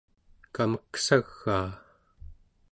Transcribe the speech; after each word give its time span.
kameksagaa 0.55 1.69